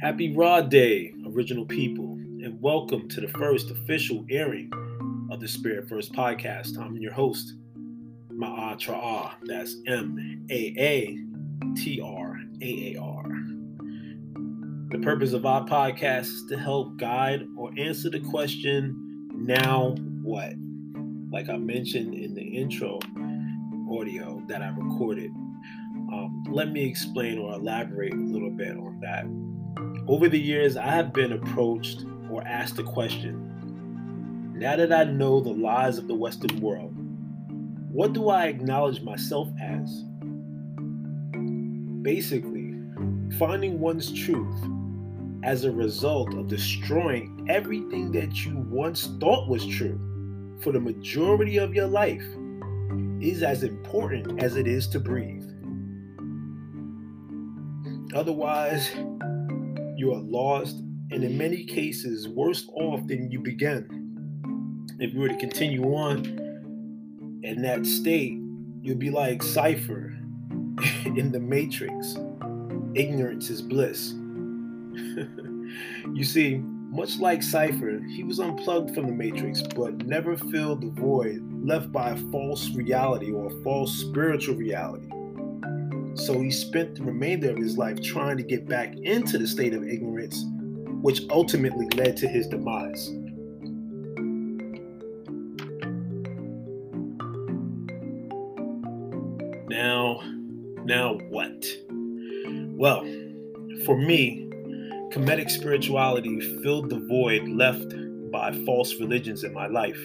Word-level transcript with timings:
Happy 0.00 0.34
Ra 0.34 0.62
Day, 0.62 1.14
original 1.26 1.64
people, 1.64 2.14
and 2.14 2.60
welcome 2.60 3.08
to 3.10 3.20
the 3.20 3.28
first 3.28 3.70
official 3.70 4.26
airing 4.30 4.68
of 5.30 5.38
the 5.40 5.46
Spirit 5.46 5.88
First 5.88 6.12
podcast. 6.12 6.76
I'm 6.76 6.96
your 6.96 7.12
host, 7.12 7.54
Ma'atra. 8.32 9.34
That's 9.44 9.76
M 9.86 10.46
A 10.50 10.74
A 10.76 11.18
T 11.76 12.00
R 12.00 12.40
A 12.62 12.94
A 12.96 13.00
R. 13.00 13.24
The 14.90 14.98
purpose 15.02 15.32
of 15.34 15.46
our 15.46 15.64
podcast 15.66 16.22
is 16.22 16.46
to 16.48 16.58
help 16.58 16.96
guide 16.96 17.42
or 17.56 17.70
answer 17.78 18.10
the 18.10 18.20
question, 18.20 19.09
now 19.40 19.94
what? 20.22 20.52
Like 21.32 21.48
I 21.48 21.56
mentioned 21.56 22.14
in 22.14 22.34
the 22.34 22.42
intro 22.42 22.98
audio 23.90 24.42
that 24.48 24.62
I 24.62 24.68
recorded. 24.68 25.30
Um, 26.12 26.44
let 26.50 26.70
me 26.70 26.84
explain 26.84 27.38
or 27.38 27.54
elaborate 27.54 28.12
a 28.12 28.16
little 28.16 28.50
bit 28.50 28.76
on 28.76 29.00
that. 29.00 29.24
Over 30.08 30.28
the 30.28 30.38
years, 30.38 30.76
I 30.76 30.88
have 30.88 31.12
been 31.12 31.32
approached 31.32 32.04
or 32.30 32.42
asked 32.46 32.78
a 32.78 32.82
question. 32.82 33.46
Now 34.56 34.76
that 34.76 34.92
I 34.92 35.04
know 35.04 35.40
the 35.40 35.50
lies 35.50 35.98
of 35.98 36.06
the 36.06 36.14
Western 36.14 36.60
world, 36.60 36.92
what 37.92 38.12
do 38.12 38.28
I 38.28 38.46
acknowledge 38.46 39.00
myself 39.02 39.48
as? 39.60 40.04
Basically, 42.02 42.74
finding 43.38 43.80
one's 43.80 44.12
truth 44.12 44.60
as 45.42 45.64
a 45.64 45.72
result 45.72 46.34
of 46.34 46.48
destroying 46.48 47.46
everything 47.48 48.12
that 48.12 48.44
you 48.44 48.56
once 48.68 49.08
thought 49.20 49.48
was 49.48 49.66
true 49.66 49.98
for 50.60 50.72
the 50.72 50.80
majority 50.80 51.58
of 51.58 51.74
your 51.74 51.86
life 51.86 52.24
is 53.20 53.42
as 53.42 53.62
important 53.62 54.42
as 54.42 54.56
it 54.56 54.66
is 54.66 54.86
to 54.88 55.00
breathe. 55.00 55.44
Otherwise, 58.14 58.90
you 59.96 60.12
are 60.12 60.20
lost 60.20 60.76
and 61.10 61.24
in 61.24 61.36
many 61.36 61.64
cases 61.64 62.28
worse 62.28 62.68
off 62.74 63.06
than 63.06 63.30
you 63.30 63.40
began. 63.40 63.86
If 64.98 65.14
you 65.14 65.20
were 65.20 65.28
to 65.28 65.36
continue 65.36 65.84
on 65.94 66.24
in 67.42 67.62
that 67.62 67.86
state, 67.86 68.38
you'll 68.82 68.98
be 68.98 69.10
like 69.10 69.42
Cypher 69.42 70.08
in 71.04 71.32
the 71.32 71.40
Matrix. 71.40 72.16
Ignorance 72.94 73.48
is 73.50 73.62
bliss. 73.62 74.14
you 76.14 76.24
see, 76.24 76.58
much 76.90 77.18
like 77.18 77.42
Cypher, 77.42 78.00
he 78.08 78.24
was 78.24 78.40
unplugged 78.40 78.94
from 78.94 79.06
the 79.06 79.12
Matrix, 79.12 79.62
but 79.62 80.06
never 80.06 80.36
filled 80.36 80.80
the 80.82 81.00
void 81.00 81.40
left 81.64 81.92
by 81.92 82.10
a 82.10 82.16
false 82.32 82.70
reality 82.70 83.30
or 83.30 83.46
a 83.46 83.62
false 83.62 83.96
spiritual 83.96 84.56
reality. 84.56 85.08
So 86.14 86.40
he 86.40 86.50
spent 86.50 86.96
the 86.96 87.04
remainder 87.04 87.50
of 87.50 87.58
his 87.58 87.78
life 87.78 88.02
trying 88.02 88.36
to 88.38 88.42
get 88.42 88.66
back 88.66 88.96
into 88.96 89.38
the 89.38 89.46
state 89.46 89.72
of 89.72 89.84
ignorance, 89.84 90.44
which 91.00 91.22
ultimately 91.30 91.88
led 91.94 92.16
to 92.18 92.28
his 92.28 92.48
demise. 92.48 93.10
Now, 99.68 100.20
now 100.84 101.14
what? 101.28 101.64
Well, 102.76 103.02
for 103.84 103.96
me, 103.96 104.49
Kemetic 105.12 105.50
spirituality 105.50 106.38
filled 106.62 106.88
the 106.88 107.00
void 107.00 107.48
left 107.48 107.94
by 108.30 108.52
false 108.64 108.94
religions 109.00 109.42
in 109.42 109.52
my 109.52 109.66
life. 109.66 109.98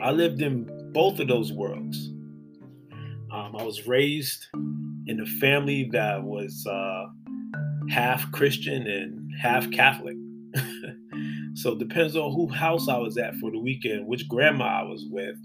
I 0.00 0.12
lived 0.12 0.40
in 0.40 0.92
both 0.92 1.18
of 1.18 1.26
those 1.26 1.52
worlds. 1.52 2.08
Um, 3.32 3.56
I 3.58 3.64
was 3.64 3.88
raised 3.88 4.46
in 5.06 5.20
a 5.20 5.26
family 5.40 5.88
that 5.92 6.22
was 6.22 6.64
uh, 6.66 7.06
half 7.90 8.30
Christian 8.30 8.86
and 8.86 9.32
half 9.40 9.68
Catholic. 9.72 10.16
so 11.54 11.72
it 11.72 11.78
depends 11.78 12.14
on 12.14 12.32
who 12.32 12.48
house 12.48 12.88
I 12.88 12.98
was 12.98 13.18
at 13.18 13.34
for 13.36 13.50
the 13.50 13.58
weekend, 13.58 14.06
which 14.06 14.28
grandma 14.28 14.80
I 14.80 14.82
was 14.84 15.06
with, 15.10 15.36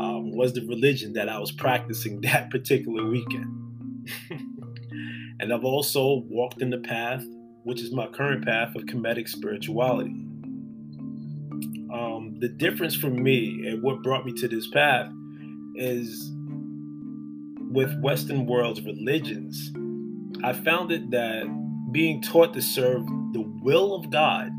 um, 0.00 0.32
was 0.36 0.54
the 0.54 0.66
religion 0.66 1.12
that 1.12 1.28
I 1.28 1.38
was 1.38 1.52
practicing 1.52 2.20
that 2.22 2.50
particular 2.50 3.08
weekend. 3.08 4.08
and 5.40 5.52
I've 5.52 5.64
also 5.64 6.24
walked 6.28 6.60
in 6.60 6.70
the 6.70 6.78
path, 6.78 7.24
which 7.66 7.82
is 7.82 7.92
my 7.92 8.06
current 8.06 8.44
path 8.44 8.76
of 8.76 8.84
Kemetic 8.84 9.28
spirituality. 9.28 10.14
Um, 11.92 12.36
the 12.38 12.48
difference 12.48 12.94
for 12.94 13.10
me 13.10 13.66
and 13.66 13.82
what 13.82 14.04
brought 14.04 14.24
me 14.24 14.32
to 14.34 14.46
this 14.46 14.68
path 14.68 15.10
is 15.74 16.30
with 17.72 18.00
Western 18.00 18.46
world's 18.46 18.82
religions, 18.82 19.72
I 20.44 20.52
found 20.52 20.92
it 20.92 21.10
that 21.10 21.42
being 21.90 22.22
taught 22.22 22.54
to 22.54 22.62
serve 22.62 23.04
the 23.32 23.42
will 23.60 23.96
of 23.96 24.10
God, 24.10 24.52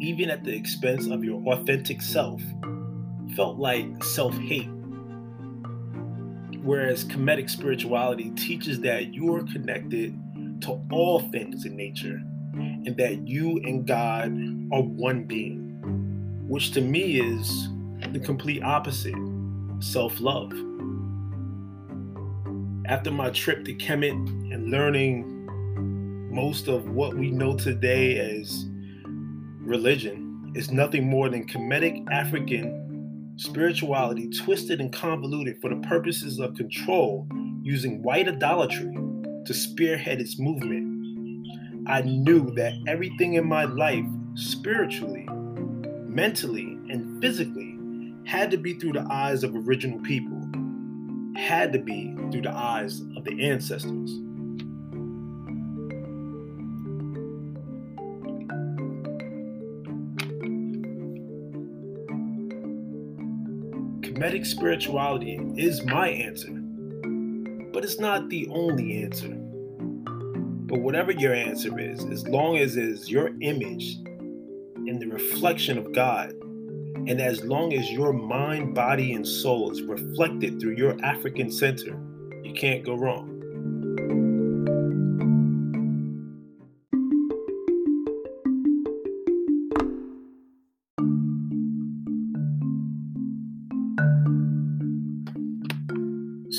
even 0.00 0.28
at 0.28 0.42
the 0.42 0.52
expense 0.52 1.06
of 1.06 1.22
your 1.22 1.40
authentic 1.46 2.02
self, 2.02 2.42
felt 3.36 3.56
like 3.56 4.02
self 4.02 4.36
hate. 4.38 4.68
Whereas 6.64 7.04
Kemetic 7.04 7.48
spirituality 7.48 8.30
teaches 8.32 8.80
that 8.80 9.14
you 9.14 9.32
are 9.32 9.44
connected 9.44 10.20
to 10.62 10.80
all 10.90 11.20
things 11.30 11.64
in 11.64 11.76
nature 11.76 12.20
and 12.54 12.96
that 12.96 13.26
you 13.26 13.58
and 13.64 13.86
God 13.86 14.30
are 14.72 14.82
one 14.82 15.24
being, 15.24 15.78
which 16.48 16.72
to 16.72 16.80
me 16.80 17.20
is 17.20 17.68
the 18.12 18.20
complete 18.20 18.62
opposite 18.62 19.14
self 19.80 20.20
love 20.20 20.52
after 22.86 23.10
my 23.10 23.30
trip 23.30 23.64
to 23.64 23.74
Kemet 23.74 24.12
and 24.52 24.70
learning 24.70 25.32
most 26.30 26.68
of 26.68 26.88
what 26.90 27.16
we 27.16 27.30
know 27.30 27.56
today 27.56 28.18
as 28.18 28.66
religion 29.60 30.52
is 30.54 30.70
nothing 30.70 31.08
more 31.08 31.28
than 31.28 31.46
Kemetic 31.46 32.08
African 32.12 33.34
spirituality 33.36 34.30
twisted 34.30 34.80
and 34.80 34.92
convoluted 34.92 35.60
for 35.60 35.68
the 35.68 35.80
purposes 35.88 36.38
of 36.38 36.54
control 36.54 37.26
using 37.62 38.02
white 38.02 38.28
idolatry 38.28 38.94
to 39.46 39.54
spearhead 39.54 40.20
its 40.20 40.38
movement. 40.38 41.46
I 41.88 42.02
knew 42.02 42.52
that 42.56 42.74
everything 42.86 43.34
in 43.34 43.46
my 43.46 43.64
life, 43.64 44.04
spiritually, 44.34 45.26
mentally, 46.06 46.78
and 46.90 47.20
physically, 47.20 47.78
had 48.24 48.50
to 48.50 48.56
be 48.56 48.74
through 48.74 48.92
the 48.92 49.06
eyes 49.08 49.44
of 49.44 49.54
original 49.54 50.00
people 50.00 50.36
had 51.36 51.72
to 51.72 51.78
be 51.78 52.14
through 52.30 52.42
the 52.42 52.52
eyes 52.52 53.02
of 53.16 53.24
the 53.24 53.48
ancestors. 53.48 54.10
Kemetic 64.00 64.46
spirituality 64.46 65.38
is 65.56 65.84
my 65.84 66.08
answer, 66.08 66.62
but 67.76 67.84
it's 67.84 68.00
not 68.00 68.30
the 68.30 68.48
only 68.48 69.02
answer. 69.02 69.28
But 69.28 70.78
whatever 70.78 71.12
your 71.12 71.34
answer 71.34 71.78
is, 71.78 72.06
as 72.06 72.26
long 72.26 72.56
as 72.56 72.78
it 72.78 72.84
is 72.84 73.10
your 73.10 73.32
image 73.42 73.96
in 74.86 74.98
the 74.98 75.06
reflection 75.06 75.76
of 75.76 75.92
God, 75.92 76.30
and 76.30 77.20
as 77.20 77.44
long 77.44 77.74
as 77.74 77.90
your 77.90 78.14
mind, 78.14 78.74
body, 78.74 79.12
and 79.12 79.28
soul 79.28 79.70
is 79.70 79.82
reflected 79.82 80.58
through 80.58 80.76
your 80.76 80.96
African 81.04 81.52
center, 81.52 82.00
you 82.42 82.54
can't 82.54 82.82
go 82.82 82.94
wrong. 82.94 83.34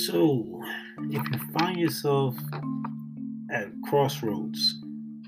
So, 0.05 0.57
if 1.09 1.31
you 1.31 1.39
find 1.57 1.79
yourself 1.79 2.35
at 3.51 3.67
crossroads 3.83 4.79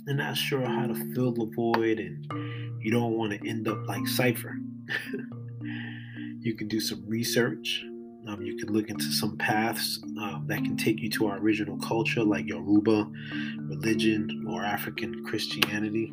and 0.07 0.17
not 0.17 0.35
sure 0.35 0.65
how 0.65 0.87
to 0.87 0.95
fill 1.13 1.31
the 1.31 1.45
void, 1.55 1.99
and 1.99 2.25
you 2.81 2.91
don't 2.91 3.13
want 3.13 3.31
to 3.31 3.49
end 3.49 3.67
up 3.67 3.77
like 3.87 4.05
Cypher, 4.07 4.57
you 6.39 6.55
can 6.55 6.67
do 6.67 6.79
some 6.79 7.03
research. 7.07 7.83
Um, 8.27 8.41
you 8.41 8.57
can 8.57 8.73
look 8.73 8.89
into 8.89 9.11
some 9.11 9.37
paths 9.37 9.99
um, 10.03 10.45
that 10.47 10.63
can 10.63 10.75
take 10.75 10.99
you 10.99 11.09
to 11.11 11.27
our 11.27 11.37
original 11.37 11.77
culture, 11.77 12.23
like 12.23 12.45
Yoruba 12.47 13.09
religion 13.61 14.45
or 14.49 14.63
African 14.63 15.23
Christianity. 15.25 16.09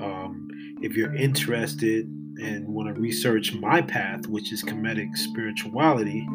Um, 0.00 0.48
if 0.80 0.96
you're 0.96 1.14
interested 1.14 2.06
and 2.40 2.66
want 2.68 2.94
to 2.94 3.00
research 3.00 3.52
my 3.52 3.82
path, 3.82 4.26
which 4.26 4.52
is 4.52 4.62
Kemetic 4.62 5.16
spirituality, 5.16 6.26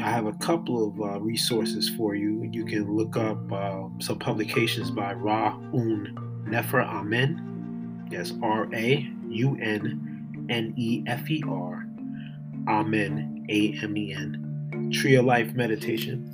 I 0.00 0.10
have 0.10 0.26
a 0.26 0.32
couple 0.34 0.88
of 0.88 1.00
uh, 1.00 1.20
resources 1.20 1.90
for 1.90 2.14
you. 2.14 2.48
You 2.50 2.64
can 2.64 2.96
look 2.96 3.16
up 3.16 3.52
uh, 3.52 3.88
some 4.00 4.18
publications 4.18 4.90
by 4.90 5.12
Ra 5.12 5.54
Un 5.74 6.44
Nefer 6.46 6.82
Amen 6.82 8.08
That's 8.10 8.32
R 8.42 8.72
A 8.74 9.10
U 9.28 9.58
N 9.60 10.46
N 10.48 10.74
E 10.76 11.04
F 11.06 11.30
E 11.30 11.42
R. 11.46 11.86
Amen. 12.68 13.46
A 13.48 13.78
M 13.82 13.96
E 13.96 14.12
N. 14.12 14.90
Tree 14.92 15.16
of 15.16 15.24
Life 15.24 15.54
Meditation. 15.54 16.28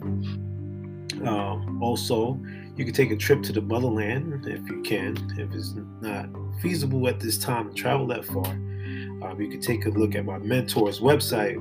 Um, 1.25 1.82
also, 1.82 2.40
you 2.76 2.84
can 2.84 2.94
take 2.94 3.10
a 3.10 3.16
trip 3.16 3.43
to 3.43 3.52
the 3.52 3.60
motherland 3.60 4.46
if 4.46 4.69
you 4.69 4.82
can, 4.82 5.16
if 5.37 5.52
it's 5.52 5.75
not 6.00 6.28
feasible 6.62 7.08
at 7.08 7.19
this 7.19 7.38
time 7.38 7.70
to 7.70 7.75
travel 7.75 8.06
that 8.08 8.25
far. 8.25 8.46
Um, 8.46 9.37
you 9.40 9.49
can 9.49 9.60
take 9.60 9.87
a 9.87 9.90
look 9.90 10.14
at 10.14 10.25
my 10.25 10.38
mentor's 10.38 11.00
website, 11.00 11.56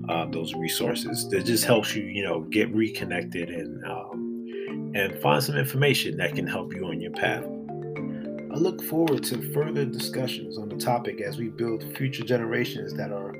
uh, 0.08 0.26
those 0.30 0.54
resources. 0.54 1.28
That 1.28 1.44
just 1.44 1.64
helps 1.64 1.94
you, 1.94 2.04
you 2.04 2.22
know, 2.22 2.40
get 2.42 2.74
reconnected 2.74 3.50
and 3.50 3.84
um, 3.84 4.92
and 4.94 5.18
find 5.20 5.42
some 5.42 5.56
information 5.56 6.16
that 6.16 6.34
can 6.34 6.46
help 6.46 6.74
you 6.74 6.86
on 6.86 7.00
your 7.00 7.12
path. 7.12 7.44
I 7.44 8.58
look 8.58 8.82
forward 8.84 9.22
to 9.24 9.52
further 9.52 9.84
discussions 9.84 10.56
on 10.56 10.70
the 10.70 10.76
topic 10.76 11.20
as 11.20 11.36
we 11.36 11.48
build 11.48 11.84
future 11.98 12.24
generations 12.24 12.94
that 12.94 13.12
are 13.12 13.34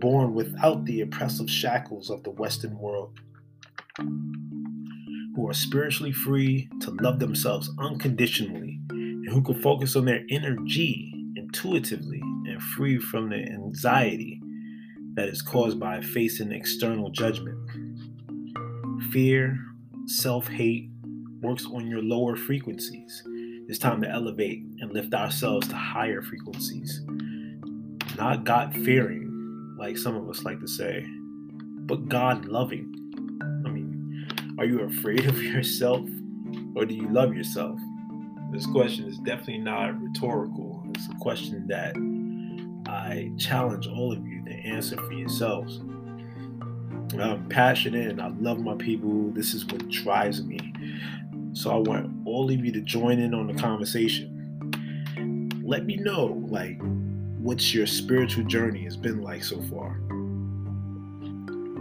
born 0.00 0.34
without 0.34 0.84
the 0.84 1.00
oppressive 1.00 1.50
shackles 1.50 2.10
of 2.10 2.22
the 2.22 2.30
Western 2.30 2.78
world 2.78 3.18
who 5.36 5.48
are 5.48 5.54
spiritually 5.54 6.12
free 6.12 6.68
to 6.80 6.90
love 7.02 7.18
themselves 7.18 7.70
unconditionally 7.78 8.80
and 8.90 9.28
who 9.28 9.42
can 9.42 9.60
focus 9.60 9.94
on 9.94 10.06
their 10.06 10.24
energy 10.30 11.12
intuitively 11.36 12.20
and 12.46 12.62
free 12.62 12.98
from 12.98 13.28
the 13.28 13.36
anxiety 13.36 14.40
that 15.14 15.28
is 15.28 15.42
caused 15.42 15.78
by 15.78 16.00
facing 16.00 16.52
external 16.52 17.10
judgment. 17.10 17.58
Fear, 19.10 19.58
self 20.06 20.48
hate 20.48 20.88
works 21.40 21.66
on 21.66 21.86
your 21.86 22.02
lower 22.02 22.36
frequencies. 22.36 23.22
It's 23.68 23.78
time 23.78 24.00
to 24.02 24.08
elevate 24.10 24.62
and 24.80 24.92
lift 24.92 25.12
ourselves 25.12 25.68
to 25.68 25.74
higher 25.76 26.22
frequencies. 26.22 27.02
Not 28.16 28.44
God 28.44 28.74
fearing, 28.74 29.25
like 29.76 29.98
some 29.98 30.16
of 30.16 30.28
us 30.28 30.44
like 30.44 30.60
to 30.60 30.68
say, 30.68 31.04
but 31.86 32.08
God 32.08 32.46
loving 32.46 32.92
I 33.64 33.68
mean, 33.68 34.26
are 34.58 34.64
you 34.64 34.80
afraid 34.82 35.26
of 35.26 35.42
yourself 35.42 36.08
or 36.74 36.84
do 36.84 36.94
you 36.94 37.08
love 37.08 37.34
yourself? 37.34 37.78
This 38.52 38.66
question 38.66 39.06
is 39.06 39.18
definitely 39.18 39.58
not 39.58 40.00
rhetorical. 40.00 40.84
It's 40.94 41.06
a 41.08 41.16
question 41.20 41.66
that 41.68 41.96
I 42.88 43.32
challenge 43.38 43.86
all 43.88 44.12
of 44.12 44.26
you 44.26 44.44
to 44.44 44.52
answer 44.52 44.96
for 44.96 45.12
yourselves. 45.12 45.80
I'm 47.18 47.48
passionate 47.48 48.08
and 48.10 48.20
I 48.20 48.28
love 48.28 48.60
my 48.60 48.74
people. 48.76 49.30
This 49.30 49.54
is 49.54 49.66
what 49.66 49.88
drives 49.88 50.42
me. 50.42 50.72
So 51.52 51.70
I 51.70 51.76
want 51.76 52.26
all 52.26 52.50
of 52.50 52.64
you 52.64 52.72
to 52.72 52.80
join 52.80 53.18
in 53.18 53.34
on 53.34 53.46
the 53.46 53.54
conversation. 53.54 54.32
Let 55.64 55.86
me 55.86 55.96
know, 55.96 56.44
like, 56.48 56.78
what's 57.46 57.72
your 57.72 57.86
spiritual 57.86 58.42
journey 58.42 58.82
has 58.82 58.96
been 58.96 59.22
like 59.22 59.44
so 59.44 59.62
far. 59.70 59.90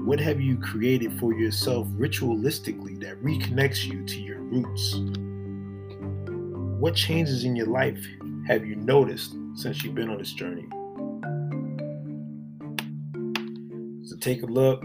What 0.05 0.19
have 0.19 0.39
you 0.39 0.59
created 0.59 1.19
for 1.19 1.33
yourself 1.33 1.87
ritualistically 1.87 2.99
that 3.01 3.19
reconnects 3.23 3.83
you 3.83 4.05
to 4.05 4.21
your 4.21 4.41
roots? 4.41 4.93
What 6.79 6.93
changes 6.93 7.45
in 7.45 7.55
your 7.55 7.65
life 7.65 7.97
have 8.45 8.63
you 8.63 8.75
noticed 8.75 9.35
since 9.55 9.83
you've 9.83 9.95
been 9.95 10.11
on 10.11 10.19
this 10.19 10.33
journey? 10.33 10.67
So 14.07 14.17
take 14.17 14.43
a 14.43 14.45
look 14.45 14.83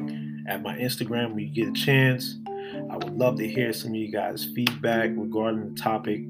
at 0.48 0.62
my 0.62 0.78
Instagram 0.78 1.34
when 1.34 1.40
you 1.40 1.50
get 1.50 1.68
a 1.68 1.72
chance. 1.72 2.38
I 2.90 2.96
would 2.96 3.18
love 3.18 3.36
to 3.36 3.46
hear 3.46 3.74
some 3.74 3.90
of 3.90 3.96
you 3.96 4.10
guys' 4.10 4.48
feedback 4.54 5.10
regarding 5.14 5.74
the 5.74 5.78
topic. 5.78 6.20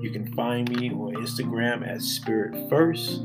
You 0.00 0.10
can 0.10 0.32
find 0.34 0.70
me 0.74 0.88
on 0.88 1.16
Instagram 1.16 1.86
at 1.86 2.00
Spirit 2.00 2.70
First, 2.70 3.20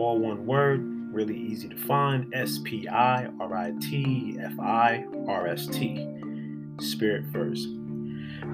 all 0.00 0.18
one 0.18 0.46
word 0.46 0.80
really 1.12 1.36
easy 1.36 1.68
to 1.68 1.76
find 1.76 2.32
S 2.34 2.58
P 2.64 2.88
I 2.88 3.26
R 3.40 3.54
I 3.54 3.72
T 3.80 4.38
F 4.40 4.58
I 4.60 5.04
R 5.26 5.46
S 5.48 5.66
T. 5.66 6.06
Spirit 6.80 7.24
First. 7.32 7.68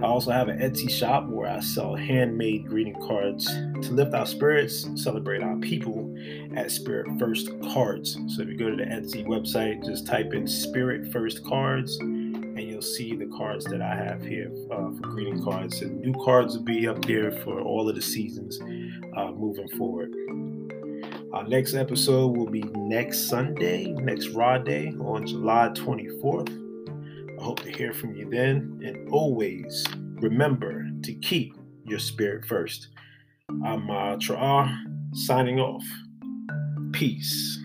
I 0.03 0.07
also 0.07 0.31
have 0.31 0.49
an 0.49 0.59
Etsy 0.59 0.91
shop 0.91 1.29
where 1.29 1.49
I 1.49 1.61
sell 1.61 1.95
handmade 1.95 2.67
greeting 2.67 3.01
cards 3.07 3.47
to 3.47 3.93
lift 3.93 4.15
our 4.15 4.27
spirits, 4.27 4.87
celebrate 4.95 5.43
our 5.43 5.57
people 5.57 6.15
at 6.55 6.71
Spirit 6.71 7.07
First 7.19 7.49
Cards. 7.73 8.19
So 8.27 8.43
if 8.43 8.49
you 8.49 8.57
go 8.57 8.69
to 8.69 8.77
the 8.77 8.85
Etsy 8.85 9.25
website, 9.25 9.85
just 9.85 10.07
type 10.07 10.35
in 10.35 10.47
Spirit 10.47 11.13
First 11.13 11.45
Cards 11.45 11.97
and 12.57 12.63
you'll 12.63 12.83
see 12.83 13.15
the 13.15 13.27
cards 13.27 13.65
that 13.67 13.81
I 13.81 13.95
have 13.95 14.23
here 14.23 14.51
uh, 14.71 14.91
for 14.91 15.03
greeting 15.03 15.43
cards. 15.43 15.81
And 15.83 16.01
new 16.01 16.15
cards 16.25 16.57
will 16.57 16.65
be 16.65 16.89
up 16.89 17.05
there 17.05 17.31
for 17.31 17.61
all 17.61 17.89
of 17.89 17.95
the 17.95 18.03
seasons 18.03 18.59
uh, 19.17 19.31
moving 19.33 19.69
forward. 19.77 20.15
Our 21.37 21.45
next 21.45 21.75
episode 21.75 22.35
will 22.35 22.49
be 22.49 22.63
next 22.63 23.29
Sunday, 23.29 23.89
next 23.89 24.29
Ra 24.29 24.57
Day 24.57 24.95
on 24.99 25.27
July 25.27 25.69
24th. 25.75 26.49
I 27.39 27.45
hope 27.45 27.61
to 27.61 27.71
hear 27.71 27.93
from 27.93 28.17
you 28.17 28.31
then. 28.31 28.81
And 28.83 29.07
always 29.11 29.85
remember 30.23 30.89
to 31.03 31.13
keep 31.17 31.55
your 31.85 31.99
spirit 31.99 32.47
first. 32.47 32.89
I'm 33.51 33.91
uh, 33.91 34.17
Tra'ah, 34.17 34.75
signing 35.13 35.61
off. 35.61 35.85
Peace. 36.93 37.63